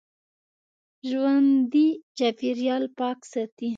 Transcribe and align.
ژوندي 1.09 1.87
چاپېریال 2.17 2.83
پاک 2.97 3.19
ساتي 3.31 3.69